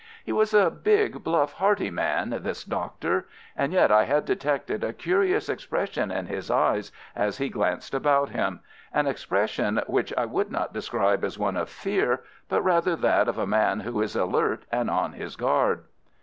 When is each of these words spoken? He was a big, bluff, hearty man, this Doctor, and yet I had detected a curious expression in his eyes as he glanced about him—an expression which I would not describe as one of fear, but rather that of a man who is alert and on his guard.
He 0.25 0.31
was 0.31 0.51
a 0.51 0.71
big, 0.71 1.23
bluff, 1.23 1.53
hearty 1.53 1.91
man, 1.91 2.31
this 2.41 2.63
Doctor, 2.63 3.27
and 3.55 3.71
yet 3.71 3.91
I 3.91 4.05
had 4.05 4.25
detected 4.25 4.83
a 4.83 4.93
curious 4.93 5.47
expression 5.47 6.09
in 6.09 6.25
his 6.25 6.49
eyes 6.49 6.91
as 7.15 7.37
he 7.37 7.49
glanced 7.49 7.93
about 7.93 8.29
him—an 8.29 9.05
expression 9.05 9.79
which 9.85 10.11
I 10.17 10.25
would 10.25 10.51
not 10.51 10.73
describe 10.73 11.23
as 11.23 11.37
one 11.37 11.55
of 11.55 11.69
fear, 11.69 12.23
but 12.49 12.63
rather 12.63 12.95
that 12.95 13.27
of 13.27 13.37
a 13.37 13.45
man 13.45 13.81
who 13.81 14.01
is 14.01 14.15
alert 14.15 14.65
and 14.71 14.89
on 14.89 15.13
his 15.13 15.35
guard. 15.35 15.83